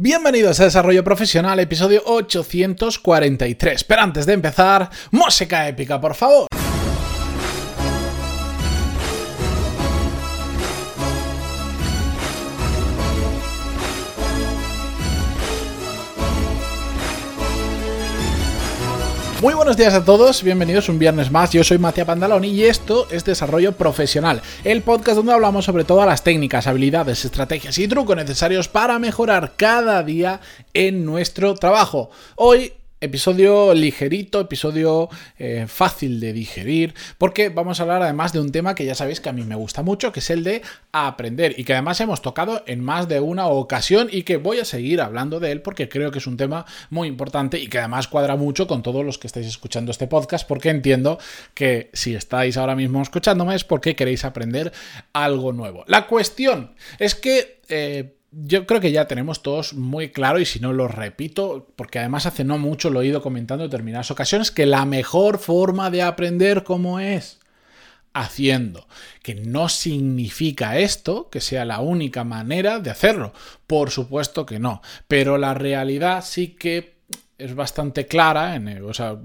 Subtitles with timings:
[0.00, 3.82] Bienvenidos a Desarrollo Profesional, episodio 843.
[3.82, 6.46] Pero antes de empezar, música épica, por favor.
[19.40, 21.52] Muy buenos días a todos, bienvenidos un viernes más.
[21.52, 26.08] Yo soy Matías Pandaloni y esto es Desarrollo Profesional, el podcast donde hablamos sobre todas
[26.08, 30.40] las técnicas, habilidades, estrategias y trucos necesarios para mejorar cada día
[30.74, 32.10] en nuestro trabajo.
[32.34, 38.50] Hoy Episodio ligerito, episodio eh, fácil de digerir, porque vamos a hablar además de un
[38.50, 41.54] tema que ya sabéis que a mí me gusta mucho, que es el de aprender
[41.56, 45.00] y que además hemos tocado en más de una ocasión y que voy a seguir
[45.00, 48.34] hablando de él porque creo que es un tema muy importante y que además cuadra
[48.34, 51.20] mucho con todos los que estáis escuchando este podcast, porque entiendo
[51.54, 54.72] que si estáis ahora mismo escuchándome es porque queréis aprender
[55.12, 55.84] algo nuevo.
[55.86, 57.60] La cuestión es que...
[57.68, 61.98] Eh, yo creo que ya tenemos todos muy claro, y si no lo repito, porque
[61.98, 65.90] además hace no mucho lo he ido comentando en determinadas ocasiones, que la mejor forma
[65.90, 67.38] de aprender cómo es
[68.12, 68.86] haciendo.
[69.22, 73.32] Que no significa esto que sea la única manera de hacerlo.
[73.66, 74.82] Por supuesto que no.
[75.06, 76.97] Pero la realidad sí que
[77.38, 79.16] es bastante clara, en, o sea,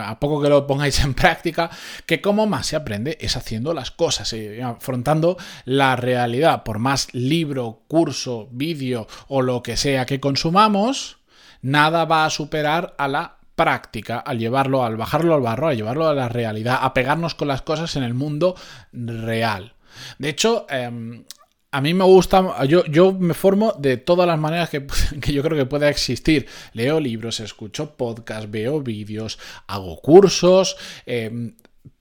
[0.00, 1.70] a poco que lo pongáis en práctica,
[2.06, 6.64] que cómo más se aprende es haciendo las cosas, y afrontando la realidad.
[6.64, 11.18] Por más libro, curso, vídeo o lo que sea que consumamos,
[11.60, 16.08] nada va a superar a la práctica, al llevarlo, al bajarlo al barro, a llevarlo
[16.08, 18.54] a la realidad, a pegarnos con las cosas en el mundo
[18.92, 19.74] real.
[20.18, 21.24] De hecho, em,
[21.70, 24.86] a mí me gusta, yo, yo me formo de todas las maneras que,
[25.32, 26.46] yo creo que pueda existir.
[26.72, 31.54] Leo libros, escucho podcasts, veo vídeos, hago cursos, em,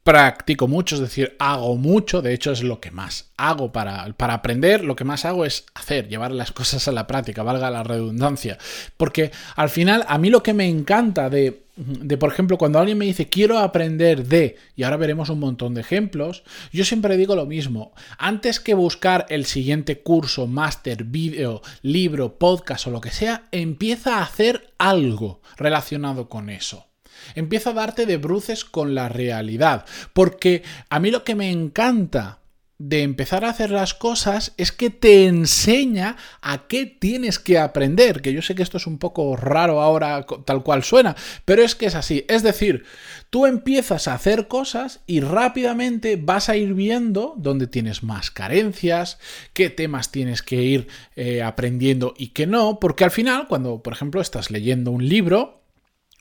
[0.03, 4.35] practico mucho, es decir, hago mucho, de hecho es lo que más hago para, para,
[4.35, 7.83] aprender, lo que más hago es hacer, llevar las cosas a la práctica, valga la
[7.83, 8.57] redundancia.
[8.95, 12.97] Porque al final a mí lo que me encanta de de, por ejemplo, cuando alguien
[12.97, 17.35] me dice quiero aprender de, y ahora veremos un montón de ejemplos, yo siempre digo
[17.35, 17.93] lo mismo.
[18.17, 24.17] Antes que buscar el siguiente curso, máster, vídeo, libro, podcast o lo que sea, empieza
[24.17, 26.87] a hacer algo relacionado con eso.
[27.35, 29.85] Empieza a darte de bruces con la realidad.
[30.13, 32.39] Porque a mí lo que me encanta
[32.79, 38.21] de empezar a hacer las cosas es que te enseña a qué tienes que aprender,
[38.21, 41.15] que yo sé que esto es un poco raro ahora tal cual suena,
[41.45, 42.83] pero es que es así, es decir,
[43.29, 49.17] tú empiezas a hacer cosas y rápidamente vas a ir viendo dónde tienes más carencias,
[49.53, 53.93] qué temas tienes que ir eh, aprendiendo y qué no, porque al final cuando por
[53.93, 55.63] ejemplo estás leyendo un libro,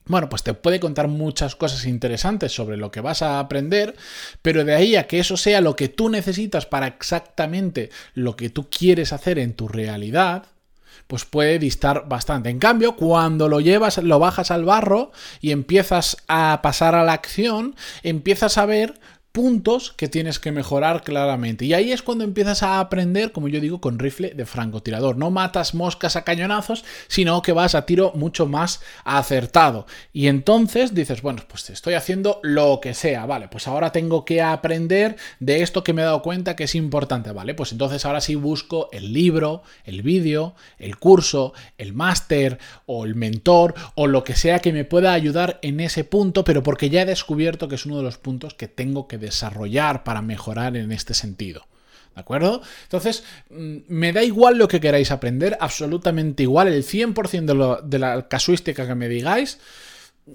[0.07, 3.97] bueno, pues te puede contar muchas cosas interesantes sobre lo que vas a aprender,
[4.43, 8.49] pero de ahí a que eso sea lo que tú necesitas para exactamente lo que
[8.49, 10.47] tú quieres hacer en tu realidad,
[11.07, 12.51] pues puede distar bastante.
[12.51, 17.13] En cambio, cuando lo llevas, lo bajas al barro y empiezas a pasar a la
[17.13, 18.99] acción, empiezas a ver
[19.37, 21.67] puntos que tienes que mejorar claramente.
[21.67, 25.19] Y ahí es cuando empiezas a aprender, como yo digo, con rifle de francotirador.
[25.19, 29.87] No matas moscas a cañonazos, sino que vas a tiro mucho más acertado.
[30.15, 34.41] Y entonces dices, bueno, pues estoy haciendo lo que sea, vale, pues ahora tengo que
[34.41, 38.23] aprender de esto que me he dado cuenta que es importante, vale, pues entonces ahora
[38.23, 44.25] sí busco el libro, el vídeo, el curso, el máster o el mentor o lo
[44.25, 47.75] que sea que me pueda ayudar en ese punto, pero porque ya he descubierto que
[47.75, 51.67] es uno de los puntos que tengo que desarrollar para mejorar en este sentido.
[52.15, 52.63] ¿De acuerdo?
[52.85, 57.99] Entonces, mm, me da igual lo que queráis aprender, absolutamente igual, el 100% de, de
[57.99, 59.59] la casuística que me digáis,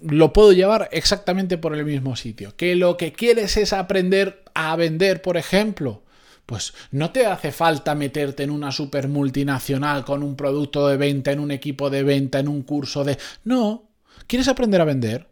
[0.04, 2.56] lo puedo llevar exactamente por el mismo sitio.
[2.56, 6.04] Que lo que quieres es aprender a vender, por ejemplo,
[6.46, 11.32] pues no te hace falta meterte en una super multinacional con un producto de venta,
[11.32, 13.18] en un equipo de venta, en un curso de...
[13.44, 13.90] No,
[14.28, 15.31] ¿quieres aprender a vender?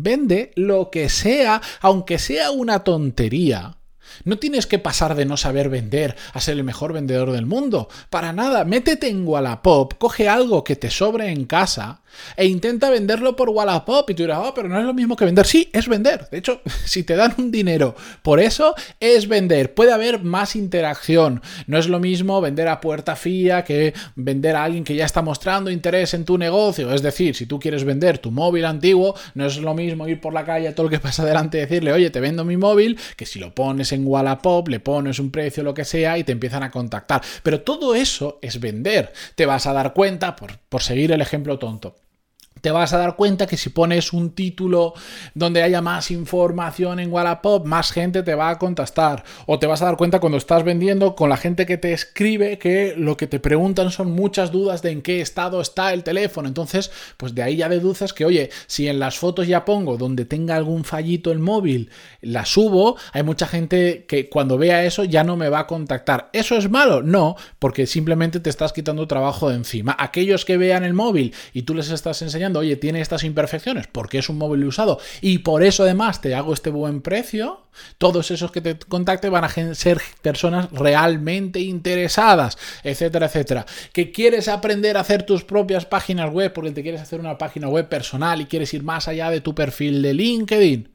[0.00, 3.78] Vende lo que sea, aunque sea una tontería.
[4.22, 7.88] No tienes que pasar de no saber vender a ser el mejor vendedor del mundo.
[8.08, 12.02] Para nada, métete en Wallapop, coge algo que te sobre en casa
[12.36, 15.24] e intenta venderlo por Wallapop y tú dirás, oh, pero no es lo mismo que
[15.24, 15.46] vender.
[15.46, 16.28] Sí, es vender.
[16.30, 19.74] De hecho, si te dan un dinero por eso, es vender.
[19.74, 21.42] Puede haber más interacción.
[21.66, 25.22] No es lo mismo vender a puerta fría que vender a alguien que ya está
[25.22, 26.92] mostrando interés en tu negocio.
[26.92, 30.32] Es decir, si tú quieres vender tu móvil antiguo, no es lo mismo ir por
[30.32, 32.98] la calle a todo lo que pasa delante y decirle, oye, te vendo mi móvil,
[33.16, 36.32] que si lo pones en Wallapop, le pones un precio, lo que sea, y te
[36.32, 37.22] empiezan a contactar.
[37.42, 39.12] Pero todo eso es vender.
[39.34, 41.96] Te vas a dar cuenta, por, por seguir el ejemplo tonto
[42.60, 44.94] te vas a dar cuenta que si pones un título
[45.34, 49.24] donde haya más información en Wallapop, más gente te va a contestar.
[49.46, 52.58] O te vas a dar cuenta cuando estás vendiendo con la gente que te escribe
[52.58, 56.48] que lo que te preguntan son muchas dudas de en qué estado está el teléfono.
[56.48, 60.24] Entonces, pues de ahí ya deduces que, oye, si en las fotos ya pongo donde
[60.24, 61.90] tenga algún fallito el móvil,
[62.20, 66.30] la subo, hay mucha gente que cuando vea eso ya no me va a contactar.
[66.32, 67.02] ¿Eso es malo?
[67.02, 69.96] No, porque simplemente te estás quitando trabajo de encima.
[69.98, 74.18] Aquellos que vean el móvil y tú les estás enseñando oye, tiene estas imperfecciones porque
[74.18, 77.62] es un móvil usado y por eso además te hago este buen precio,
[77.98, 83.66] todos esos que te contacten van a ser personas realmente interesadas, etcétera, etcétera.
[83.92, 87.68] Que quieres aprender a hacer tus propias páginas web porque te quieres hacer una página
[87.68, 90.88] web personal y quieres ir más allá de tu perfil de LinkedIn,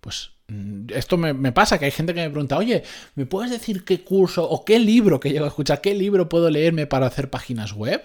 [0.00, 2.82] pues mm, esto me, me, pasa, que hay gente que me pregunta, oye,
[3.14, 6.50] ¿me puedes decir qué curso o qué libro que llego a escuchar, qué libro puedo
[6.50, 8.02] leerme para hacer páginas web?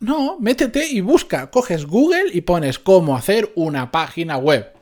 [0.00, 4.72] No, métete y busca, coges Google y pones cómo hacer una página web.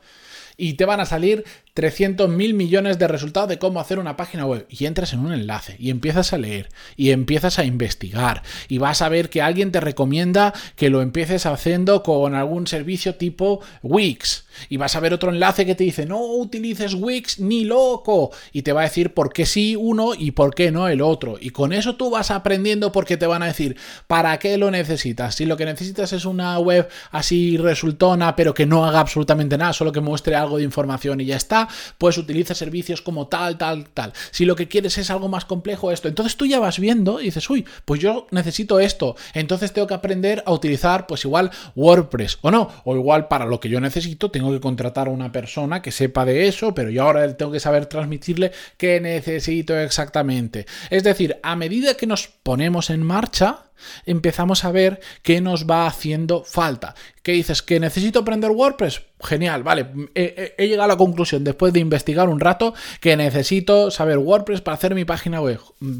[0.57, 1.43] Y te van a salir
[1.77, 4.65] 300 mil millones de resultados de cómo hacer una página web.
[4.67, 9.03] Y entras en un enlace y empiezas a leer y empiezas a investigar y vas
[9.03, 14.45] a ver que alguien te recomienda que lo empieces haciendo con algún servicio tipo Wix.
[14.69, 18.31] Y vas a ver otro enlace que te dice, no utilices Wix ni loco.
[18.51, 21.37] Y te va a decir por qué sí uno y por qué no el otro.
[21.39, 23.77] Y con eso tú vas aprendiendo porque te van a decir,
[24.07, 25.35] ¿para qué lo necesitas?
[25.35, 29.73] Si lo que necesitas es una web así resultona, pero que no haga absolutamente nada,
[29.73, 31.66] solo que muestre algo de información y ya está
[31.97, 34.13] pues utiliza servicios como tal, tal, tal.
[34.31, 36.07] Si lo que quieres es algo más complejo, esto.
[36.07, 39.15] Entonces tú ya vas viendo y dices, uy, pues yo necesito esto.
[39.33, 42.69] Entonces tengo que aprender a utilizar, pues igual WordPress o no.
[42.83, 46.25] O igual para lo que yo necesito tengo que contratar a una persona que sepa
[46.25, 50.65] de eso, pero yo ahora tengo que saber transmitirle qué necesito exactamente.
[50.89, 53.66] Es decir, a medida que nos ponemos en marcha,
[54.05, 56.95] empezamos a ver qué nos va haciendo falta.
[57.27, 57.61] ¿Qué dices?
[57.61, 59.01] ¿Que necesito aprender WordPress?
[59.21, 59.87] Genial, vale.
[60.15, 64.75] He, llegado a la conclusión después de investigar un rato que necesito saber WordPress para
[64.75, 65.59] hacer mi página web.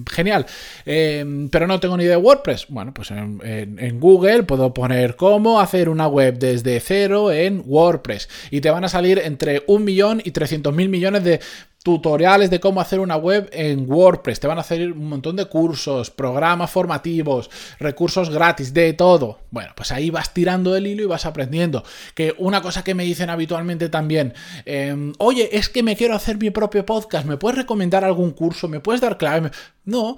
[0.09, 0.45] Genial.
[0.85, 2.68] Em, pero no tengo ni idea de WordPress.
[2.69, 8.30] Bueno, pues en, en, Google puedo poner cómo hacer una web desde cero en WordPress.
[8.50, 11.41] Y te van a salir entre un millón y 300 mil millones de
[11.87, 15.45] tutoriales de cómo hacer una web en WordPress, te van a hacer un montón de
[15.45, 17.49] cursos, programas formativos,
[17.79, 19.39] recursos gratis, de todo.
[19.51, 21.85] Bueno, pues ahí vas tirando el hilo y vas aprendiendo.
[22.13, 24.33] Que una cosa que me dicen habitualmente también,
[24.65, 28.67] em, oye, es que me quiero hacer mi propio podcast, ¿me puedes recomendar algún curso?
[28.67, 29.51] ¿Me puedes dar clave?
[29.85, 30.17] No,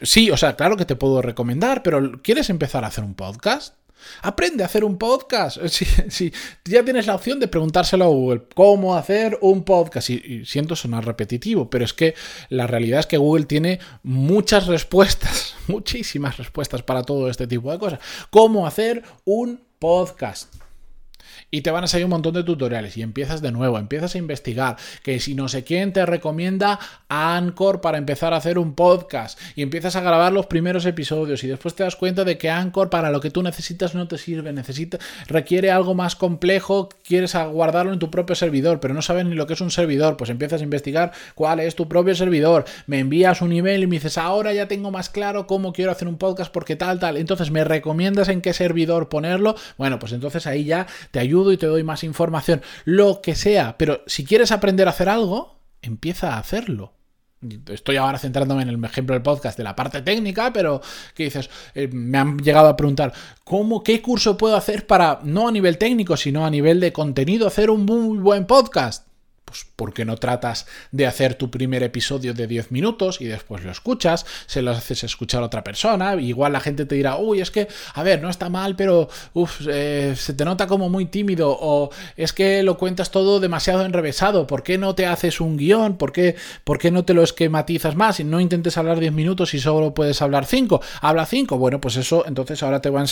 [0.00, 3.74] sí, o sea, claro que te puedo recomendar, pero ¿quieres empezar a hacer un podcast?
[4.22, 5.58] Aprende a hacer un podcast.
[6.12, 6.32] Si,
[6.64, 10.10] ya tienes la opción de preguntárselo a Google, ¿cómo hacer un podcast?
[10.10, 12.14] Y, siento sonar repetitivo, pero es que
[12.48, 17.78] la realidad es que Google tiene muchas respuestas, muchísimas respuestas para todo este tipo de
[17.78, 18.00] cosas.
[18.30, 20.61] ¿Cómo hacer un podcast?
[21.50, 24.18] Y te van a salir un montón de tutoriales y empiezas de nuevo, empiezas a
[24.18, 26.78] investigar que si no sé quién te recomienda
[27.08, 31.48] Anchor para empezar a hacer un podcast y empiezas a grabar los primeros episodios y
[31.48, 34.52] después te das cuenta de que Anchor para lo que tú necesitas no te sirve,
[34.52, 39.34] necesita requiere algo más complejo, quieres guardarlo en tu propio servidor, pero no sabes ni
[39.34, 42.98] lo que es un servidor, pues empiezas a investigar cuál es tu propio servidor, me
[42.98, 46.18] envías un email y me dices, "Ahora ya tengo más claro cómo quiero hacer un
[46.18, 49.54] podcast porque tal tal." Entonces, ¿me recomiendas en qué servidor ponerlo?
[49.78, 53.76] Bueno, pues entonces ahí ya te ayudo y te doy más información, lo que sea,
[53.78, 56.94] pero si quieres aprender a hacer algo, empieza a hacerlo.
[57.68, 60.80] Estoy ahora centrándome en el ejemplo del podcast de la parte técnica, pero
[61.14, 63.12] que dices, eh, me han llegado a preguntar,
[63.44, 67.46] ¿cómo, qué curso puedo hacer para, no a nivel técnico, sino a nivel de contenido,
[67.46, 69.08] hacer un muy buen podcast?
[69.44, 73.64] Pues ¿por qué no tratas de hacer tu primer episodio de 10 minutos y después
[73.64, 77.40] lo escuchas, se lo haces escuchar a otra persona, igual la gente te dirá, uy,
[77.40, 79.08] es que, a ver, no está mal, pero
[79.68, 84.46] eh, se te nota como muy tímido o es que lo cuentas todo demasiado enrevesado,
[84.46, 85.96] ¿por qué no te haces un guion?
[85.96, 89.52] ¿Por qué, ¿Por qué no te lo esquematizas más y no intentes hablar 10 minutos
[89.52, 90.80] y solo puedes hablar 5?
[91.00, 93.06] Habla 5, bueno, pues eso, entonces ahora te va a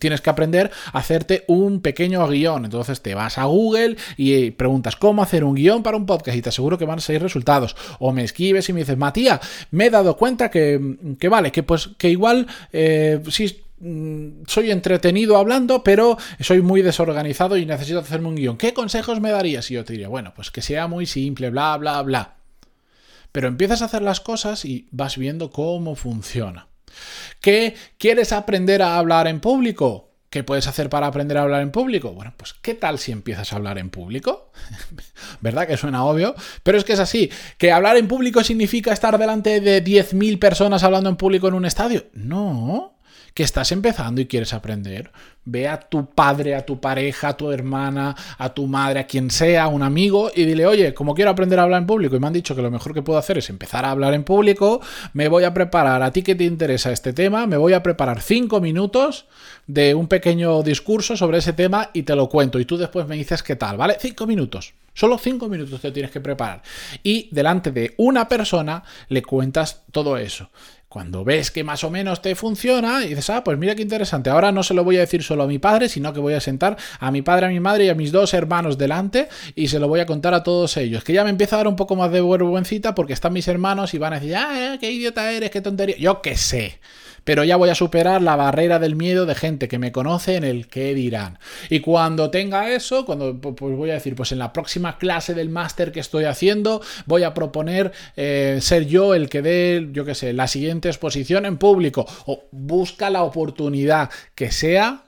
[0.00, 4.96] tienes que aprender a hacerte un pequeño guion, entonces te vas a Google y preguntas
[4.96, 7.76] cómo hacer un guion para un podcast y te aseguro que van a salir resultados.
[8.00, 11.62] O me escribes y me dices, Matías, me he dado cuenta que, que vale, que
[11.62, 18.00] pues que igual eh, sí mm, soy entretenido hablando, pero soy muy desorganizado y necesito
[18.00, 18.56] hacerme un guion.
[18.56, 19.70] ¿Qué consejos me darías?
[19.70, 22.34] Y yo te diría, bueno, pues que sea muy simple, bla, bla, bla.
[23.30, 26.66] Pero empiezas a hacer las cosas y vas viendo cómo funciona.
[27.40, 30.07] ¿Qué quieres aprender a hablar en público?
[30.30, 32.12] ¿Qué puedes hacer para aprender a hablar en público?
[32.12, 34.52] Bueno, pues ¿qué tal si empiezas a hablar en público?
[35.40, 36.34] ¿Verdad que suena obvio?
[36.62, 37.30] Pero es que es así.
[37.56, 41.64] ¿Que hablar en público significa estar delante de 10.000 personas hablando en público en un
[41.64, 42.06] estadio?
[42.12, 42.97] No
[43.38, 45.12] que estás empezando y quieres aprender.
[45.44, 49.30] Ve a tu padre, a tu pareja, a tu hermana, a tu madre, a quien
[49.30, 52.26] sea, un amigo, y dile, oye, como quiero aprender a hablar en público y me
[52.26, 54.80] han dicho que lo mejor que puedo hacer es empezar a hablar en público,
[55.12, 58.22] me voy a preparar, a ti que te interesa este tema, me voy a preparar
[58.22, 59.26] cinco minutos
[59.68, 62.58] de un pequeño discurso sobre ese tema y te lo cuento.
[62.58, 63.98] Y tú después me dices qué tal, ¿vale?
[64.00, 64.74] Cinco minutos.
[64.94, 66.60] Solo cinco minutos te tienes que preparar.
[67.04, 70.50] Y delante de una persona le cuentas todo eso.
[70.98, 74.30] Cuando ves que más o menos te funciona, y dices, ah, pues mira qué interesante.
[74.30, 76.40] Ahora no se lo voy a decir solo a mi padre, sino que voy a
[76.40, 79.78] sentar a mi padre, a mi madre y a mis dos hermanos delante y se
[79.78, 81.04] lo voy a contar a todos ellos.
[81.04, 83.94] Que ya me empieza a dar un poco más de vergüencita porque están mis hermanos
[83.94, 85.96] y van a decir, ah, qué idiota eres, qué tontería.
[85.98, 86.80] Yo qué sé
[87.28, 90.44] pero ya voy a superar la barrera del miedo de gente que me conoce en
[90.44, 91.38] el que dirán.
[91.68, 95.50] Y cuando tenga eso, cuando pues voy a decir, pues en la próxima clase del
[95.50, 100.14] máster que estoy haciendo, voy a proponer eh, ser yo el que dé, yo qué
[100.14, 102.06] sé, la siguiente exposición en público.
[102.24, 105.04] O busca la oportunidad que sea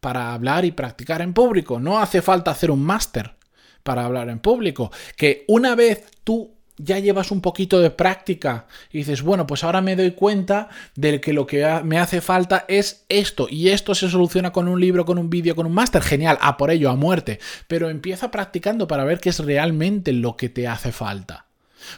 [0.00, 1.80] para hablar y practicar en público.
[1.80, 3.34] No hace falta hacer un máster
[3.82, 4.90] para hablar en público.
[5.18, 9.80] Que una vez tú ya llevas un poquito de práctica y dices, bueno, pues ahora
[9.80, 14.08] me doy cuenta de que lo que me hace falta es esto y esto se
[14.08, 16.96] soluciona con un libro, con un vídeo, con un máster, genial, a por ello, a
[16.96, 21.46] muerte, pero empieza practicando para ver qué es realmente lo que te hace falta.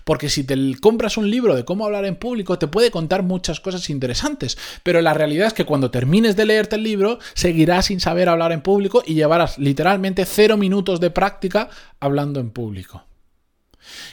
[0.04, 3.60] Porque si te compras un libro de cómo hablar en público, te puede contar muchas
[3.60, 4.58] cosas interesantes.
[4.82, 8.52] Pero la realidad es que cuando termines de leerte el libro, seguirás sin saber hablar
[8.52, 13.04] en público y llevarás literalmente cero minutos de práctica hablando en público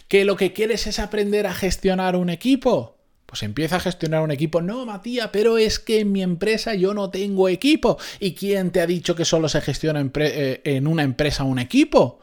[0.08, 2.98] que lo que quieres es aprender a gestionar un equipo.
[3.26, 4.62] Pues empieza a gestionar un equipo.
[4.62, 7.98] No, Matías, pero es que en mi empresa yo no tengo equipo.
[8.20, 11.60] ¿Y quién te ha dicho que solo se gestiona en, eh, en una empresa un
[11.60, 12.20] equipo?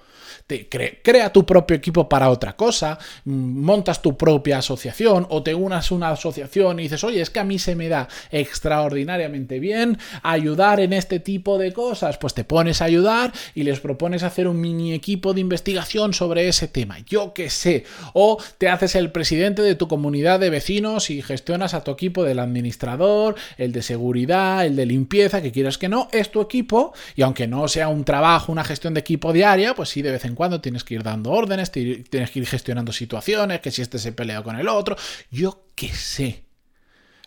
[0.47, 5.95] Crea tu propio equipo para otra cosa, montas tu propia asociación o te unas a
[5.95, 10.81] una asociación y dices, oye, es que a mí se me da extraordinariamente bien ayudar
[10.81, 14.61] en este tipo de cosas, pues te pones a ayudar y les propones hacer un
[14.61, 19.63] mini equipo de investigación sobre ese tema, yo qué sé, o te haces el presidente
[19.63, 24.67] de tu comunidad de vecinos y gestionas a tu equipo del administrador, el de seguridad,
[24.67, 28.05] el de limpieza, que quieras que no, es tu equipo y aunque no sea un
[28.05, 31.03] trabajo, una gestión de equipo diaria, pues sí de vez en cuando tienes que ir
[31.03, 34.97] dando órdenes, tienes que ir gestionando situaciones, que si este se pelea con el otro,
[35.31, 36.45] yo qué sé.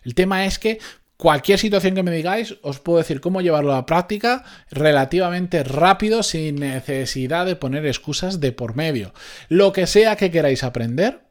[0.04, 0.78] El tema es que
[1.16, 6.22] cualquier situación que me digáis, os puedo decir cómo llevarlo a la práctica relativamente rápido,
[6.22, 9.12] sin necesidad de poner excusas de por medio.
[9.48, 11.24] Lo que sea que queráis aprender,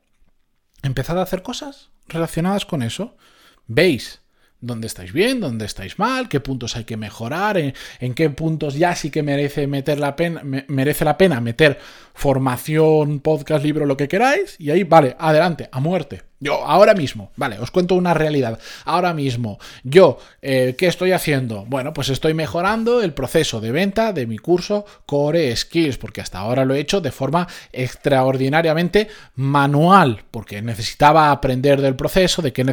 [0.83, 3.17] empezad a hacer cosas relacionadas con eso.
[3.65, 4.21] Veis
[4.59, 8.95] dónde estáis bien, dónde estáis mal, qué puntos hay que mejorar, en, qué puntos ya
[8.95, 11.79] sí que merece, meter la pena, merece la pena meter
[12.13, 16.23] formación, podcast, libro, lo que queráis, y ahí, vale, adelante, a muerte.
[16.39, 18.59] Yo, ahora mismo, vale, os cuento una realidad.
[18.85, 21.65] Ahora mismo, yo, eh, ¿qué estoy haciendo?
[21.65, 26.37] Bueno, pues estoy mejorando el proceso de venta de mi curso Core Skills, porque hasta
[26.37, 32.63] ahora lo he hecho de forma extraordinariamente manual, porque necesitaba aprender del proceso, de qué,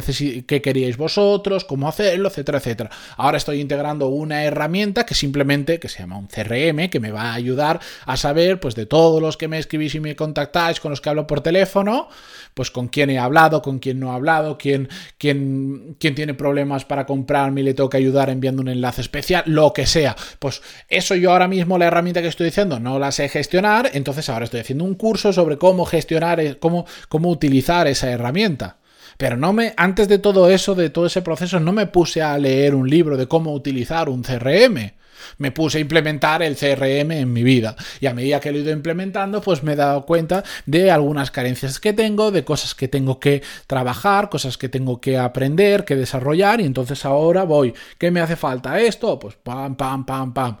[0.45, 2.91] qué queríais vosotros, cómo hacerlo, etcétera, etcétera.
[3.17, 7.31] Ahora estoy integrando una herramienta que simplemente, que se llama un CRM, que me va
[7.31, 10.91] a ayudar a saber, pues, de todos los que me escribís y me contactáis, con
[10.91, 12.09] los que hablo por teléfono,
[12.53, 16.85] pues con quién he hablado, con quién no ha hablado, quién, quién, quién tiene problemas
[16.85, 20.15] para comprarme y le tengo que ayudar enviando un enlace especial, lo que sea.
[20.39, 24.29] Pues eso yo ahora mismo la herramienta que estoy diciendo no la sé gestionar, entonces
[24.29, 28.77] ahora estoy haciendo un curso sobre cómo gestionar, eh, cómo, cómo utilizar esa herramienta.
[29.17, 32.37] Pero no me, antes de todo eso, de todo ese proceso, no me puse a
[32.37, 34.93] leer un libro de cómo utilizar un CRM
[35.37, 37.75] me puse a implementar el CRM en mi vida.
[37.99, 41.31] Y a medida que lo he ido implementando, pues me he dado cuenta de algunas
[41.31, 45.95] carencias que tengo, de cosas que tengo que trabajar, cosas que tengo que aprender, que
[45.95, 46.61] desarrollar.
[46.61, 49.19] Y entonces ahora voy, ¿qué me hace falta esto?
[49.19, 50.57] Pues pam, pam, pam, pam.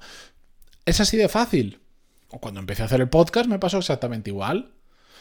[0.85, 1.79] Es así de fácil.
[2.27, 4.74] Cuando empecé a hacer el podcast me pasó exactamente igual.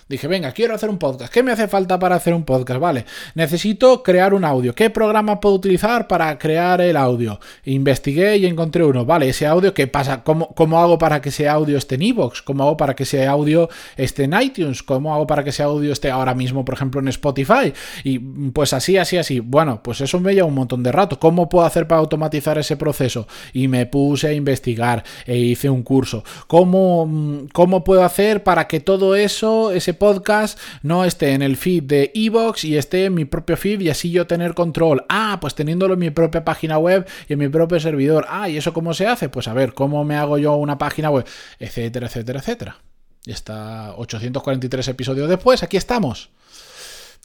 [0.08, 1.32] Dije, venga, quiero hacer un podcast.
[1.32, 2.78] ¿Qué me hace falta para hacer un podcast?
[2.78, 4.74] Vale, necesito crear un audio.
[4.74, 7.40] ¿Qué programa puedo utilizar para crear el audio?
[7.64, 9.06] Investigué y encontré uno.
[9.06, 10.22] Vale, ese audio, ¿qué pasa?
[10.22, 12.42] ¿Cómo, cómo hago para que ese audio esté en iVoox?
[12.42, 14.82] ¿Cómo hago para que ese audio esté en iTunes?
[14.82, 17.72] ¿Cómo hago para que ese audio esté ahora mismo, por ejemplo, en Spotify?
[18.04, 19.40] Y pues así, así, así.
[19.40, 21.18] Bueno, pues eso me lleva un montón de rato.
[21.18, 23.26] ¿Cómo puedo hacer para automatizar ese proceso?
[23.54, 26.24] Y me puse a investigar e hice un curso.
[26.46, 31.82] ¿Cómo, cómo puedo hacer para que todo eso, ese podcast no esté en el feed
[31.82, 35.04] de Evox y esté en mi propio feed y así yo tener control.
[35.10, 38.24] Ah, pues teniéndolo en mi propia página web y en mi propio servidor.
[38.30, 39.28] Ah, ¿y eso cómo se hace?
[39.28, 41.26] Pues a ver, ¿cómo me hago yo una página web?
[41.58, 42.78] Etcétera, etcétera, etcétera.
[43.26, 46.30] Y está 843 episodios después, aquí estamos.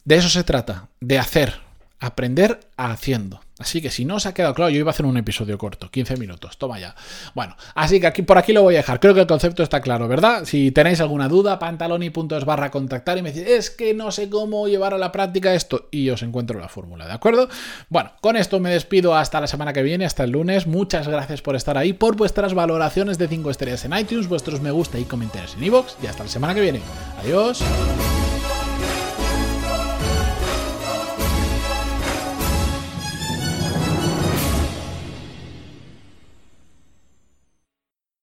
[0.04, 1.60] De eso se trata, de hacer,
[2.00, 3.40] aprender haciendo.
[3.60, 5.90] Así que si no os ha quedado claro, yo iba a hacer un episodio corto,
[5.90, 6.94] 15 minutos, toma ya.
[7.34, 9.00] Bueno, así que aquí por aquí lo voy a dejar.
[9.00, 10.46] Creo que el concepto está claro, ¿verdad?
[10.46, 14.66] Si tenéis alguna duda, pantaloni.es barra contactar y me decís, es que no sé cómo
[14.66, 17.50] llevar a la práctica esto y os encuentro la fórmula, ¿de acuerdo?
[17.90, 20.66] Bueno, con esto me despido hasta la semana que viene, hasta el lunes.
[20.66, 24.70] Muchas gracias por estar ahí, por vuestras valoraciones de 5 estrellas en iTunes, vuestros me
[24.70, 26.80] gusta y comentarios en iVoox y hasta la semana que viene.
[27.22, 27.62] Adiós.